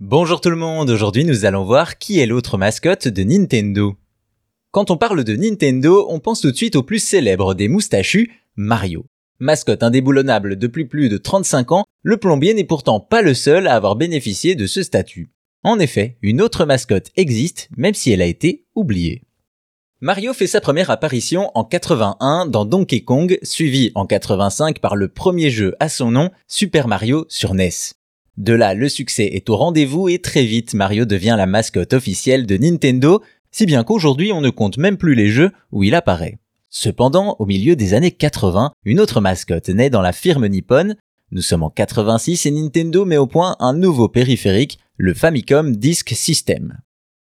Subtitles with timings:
[0.00, 3.96] Bonjour tout le monde, aujourd'hui nous allons voir qui est l'autre mascotte de Nintendo.
[4.70, 8.30] Quand on parle de Nintendo, on pense tout de suite au plus célèbre des moustachus,
[8.56, 9.06] Mario.
[9.38, 13.74] Mascotte indéboulonnable depuis plus de 35 ans, le plombier n'est pourtant pas le seul à
[13.74, 15.30] avoir bénéficié de ce statut.
[15.64, 19.22] En effet, une autre mascotte existe, même si elle a été oubliée.
[20.02, 25.08] Mario fait sa première apparition en 81 dans Donkey Kong, suivi en 85 par le
[25.08, 27.70] premier jeu à son nom, Super Mario sur NES.
[28.36, 32.46] De là, le succès est au rendez-vous et très vite, Mario devient la mascotte officielle
[32.46, 36.38] de Nintendo, si bien qu'aujourd'hui on ne compte même plus les jeux où il apparaît.
[36.68, 40.94] Cependant, au milieu des années 80, une autre mascotte naît dans la firme Nippon.
[41.30, 46.10] Nous sommes en 86 et Nintendo met au point un nouveau périphérique, le Famicom Disk
[46.10, 46.76] System.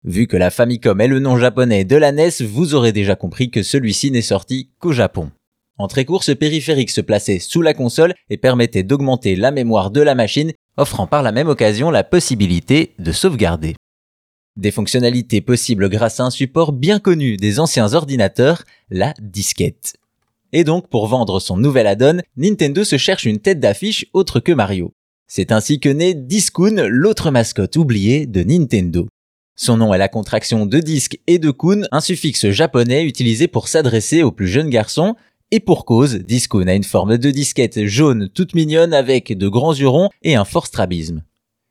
[0.06, 3.52] Vu que la Famicom est le nom japonais de la NES, vous aurez déjà compris
[3.52, 5.32] que celui-ci n'est sorti qu'au Japon.
[5.78, 9.92] En très court, ce périphérique se plaçait sous la console et permettait d'augmenter la mémoire
[9.92, 13.76] de la machine offrant par la même occasion la possibilité de sauvegarder.
[14.56, 19.96] Des fonctionnalités possibles grâce à un support bien connu des anciens ordinateurs, la disquette.
[20.52, 24.52] Et donc, pour vendre son nouvel add-on, Nintendo se cherche une tête d'affiche autre que
[24.52, 24.94] Mario.
[25.28, 29.08] C'est ainsi que naît Discoon, l'autre mascotte oubliée de Nintendo.
[29.56, 33.68] Son nom est la contraction de disque et de kun, un suffixe japonais utilisé pour
[33.68, 35.16] s'adresser aux plus jeunes garçons,
[35.56, 39.76] et pour cause, Discoon a une forme de disquette jaune toute mignonne avec de grands
[39.76, 41.22] hurons et un fort strabisme.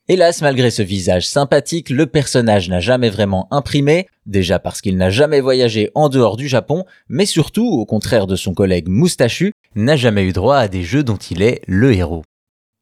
[0.07, 5.11] Hélas, malgré ce visage sympathique, le personnage n'a jamais vraiment imprimé, déjà parce qu'il n'a
[5.11, 9.97] jamais voyagé en dehors du Japon, mais surtout, au contraire de son collègue Moustachu, n'a
[9.97, 12.23] jamais eu droit à des jeux dont il est le héros.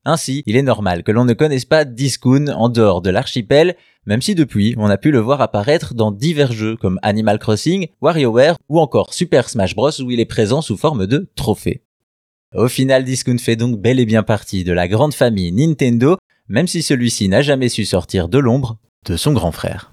[0.04, 4.22] Ainsi, il est normal que l'on ne connaisse pas Discoon en dehors de l'archipel, même
[4.22, 8.56] si depuis, on a pu le voir apparaître dans divers jeux comme Animal Crossing, WarioWare
[8.68, 11.82] ou encore Super Smash Bros où il est présent sous forme de trophée.
[12.54, 16.16] Au final, Discount fait donc bel et bien partie de la grande famille Nintendo,
[16.48, 19.89] même si celui-ci n'a jamais su sortir de l'ombre de son grand frère.